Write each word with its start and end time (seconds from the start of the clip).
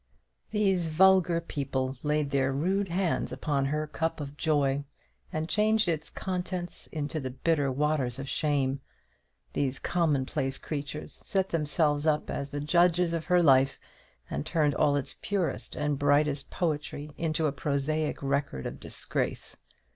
These 0.49 0.87
vulgar 0.87 1.39
people 1.39 1.95
laid 2.01 2.31
their 2.31 2.51
rude 2.51 2.87
hands 2.87 3.31
upon 3.31 3.65
her 3.65 3.85
cup 3.85 4.19
of 4.19 4.35
joy, 4.35 4.83
and 5.31 5.47
changed 5.47 5.87
its 5.87 6.09
contents 6.09 6.87
into 6.87 7.19
the 7.19 7.29
bitter 7.29 7.71
waters 7.71 8.17
of 8.17 8.27
shame. 8.27 8.81
These 9.53 9.77
commonplace 9.77 10.57
creatures 10.57 11.21
set 11.23 11.49
themselves 11.49 12.07
up 12.07 12.31
as 12.31 12.49
the 12.49 12.59
judges 12.61 13.13
of 13.13 13.25
her 13.25 13.43
life, 13.43 13.77
and 14.27 14.43
turned 14.43 14.73
all 14.73 14.95
its 14.95 15.17
purest 15.21 15.75
and 15.75 15.99
brightest 15.99 16.49
poetry 16.49 17.11
into 17.15 17.45
a 17.45 17.51
prosaic 17.51 18.23
record 18.23 18.65
of 18.65 18.79
disgrace. 18.79 19.61